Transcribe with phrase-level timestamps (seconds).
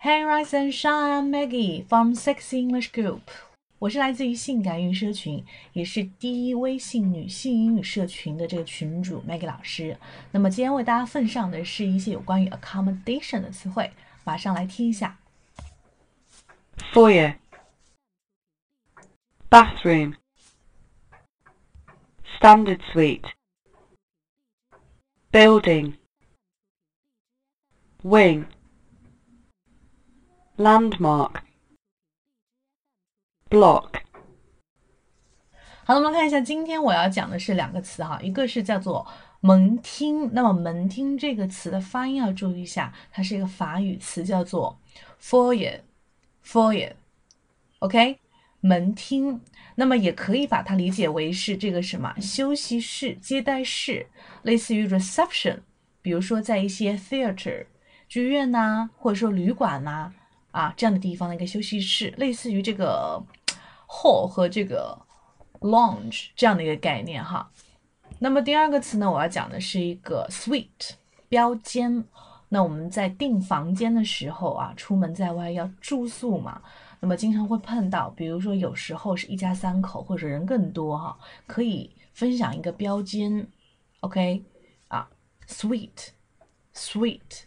[0.00, 3.20] Hey, rise and shine, I'm Maggie from Sexy English Group。
[3.78, 9.98] 我是来自于性感英语社群，也是第一微信女性英语社群的这个群主 Maggie 老师。
[10.30, 13.90] 那么今天为大家奉上的是一些有关于 accommodation 的词汇，
[14.24, 15.18] 马上来听一下。
[16.92, 17.36] Foyer,
[19.50, 20.14] bathroom,
[22.38, 23.32] standard suite,
[25.32, 25.94] building,
[28.02, 28.46] wing,
[30.59, 31.35] Landmark,
[33.49, 34.01] block.
[35.85, 39.07] 好了，我们看一下，今天我要讲的是两个词哈，一个是叫做
[39.39, 40.29] 门厅。
[40.33, 44.77] 那么门厅这个词的发音要注意一下，它是一个法语词，叫做
[45.21, 45.79] foyer。
[46.45, 48.19] foyer，OK，
[48.59, 49.39] 门厅，
[49.75, 54.07] 那么也可以把它理解为是这个什么休息室、接待室，
[54.43, 55.59] 类似于 reception，
[56.01, 57.65] 比如说在一些 theater
[58.09, 60.13] 剧院呐，或者说旅馆呐，
[60.51, 63.21] 啊这样的地方的一个休息室，类似于这个
[63.87, 64.97] hall 和这个
[65.59, 67.49] lounge 这样的一个概念哈。
[68.19, 70.91] 那么第二个词呢，我要讲的是一个 suite
[71.27, 72.05] 标间。
[72.51, 76.59] 那我们在订房间的时候啊，出门在外要住宿嘛，
[76.99, 83.47] 那么经常会碰到，比如说有时候是一家三口或者人更多哈，可以分享一个标间
[83.99, 84.43] ，OK
[84.87, 85.07] 啊
[85.47, 86.07] ，sweet
[86.73, 87.43] sweet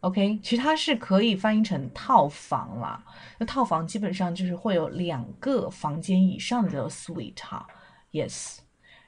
[0.00, 3.04] OK，其实它是可以翻译成套房啦。
[3.38, 7.66] 那套房基本上就是会有两个房间以上的 suite 哈
[8.12, 8.58] ，Yes，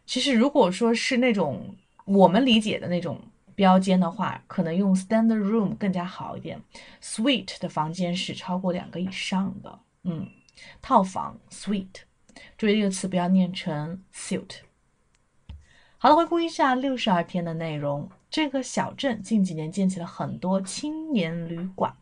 [0.06, 3.20] 其实如果说是那种我们理解的那种。
[3.54, 6.58] 标间的话，可能用 standard room 更加好一点。
[7.02, 10.26] suite 的房间是超过两个以上的，嗯，
[10.80, 12.00] 套房 suite。
[12.56, 14.60] 注意这个词不要念成 suit。
[16.02, 18.10] 好了，回顾一下六十二天的内容。
[18.28, 21.94] 这个小镇近几年建起了很多青年旅馆。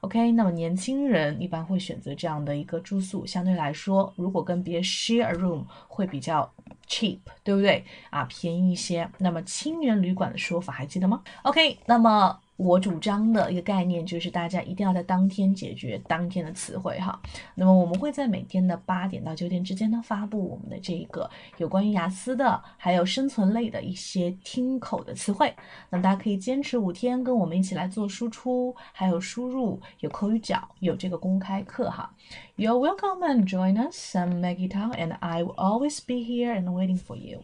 [0.00, 6.52] OK，那么年轻人一般会选择这样的一个住宿，相对来说，如果跟别人 share a room 会比较。
[6.88, 8.24] cheap，对不对啊？
[8.24, 9.08] 便宜一些。
[9.18, 12.40] 那么青年旅馆的说法还记得吗？OK，那么。
[12.56, 17.20] 我主张的一个概念就是，大家一定要在当天解决当天的词汇哈。
[17.54, 21.28] 那么我们会在每天的八点到九点之间呢，发布我们的这个
[21.58, 25.54] 有关于雅思的，还有生存类的一些听口的词汇。
[25.90, 32.10] 那大家可以坚持五天，跟我们一起来做输出，还有输入，有口语角，有这个公开课哈。
[32.56, 34.16] You're welcome and join us.
[34.16, 37.42] I'm Maggie Tao, and I will always be here and waiting for you.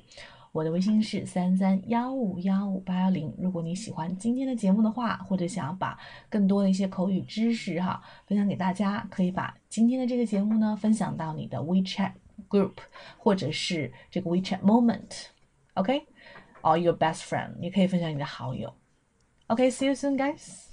[0.53, 3.33] 我的微信是三三幺五幺五八幺零。
[3.39, 5.99] 如果你喜欢今天的节目的话，或者想要把
[6.29, 12.13] 更多的一些口语知识哈分享给大家，可以把今天的这个节目呢分享到你的 WeChat
[12.51, 12.75] group
[13.17, 18.75] 或者是这个 WeChat moment，OK，or your best friend，也可以分享你的好友。
[19.47, 20.73] OK，see you soon，guys。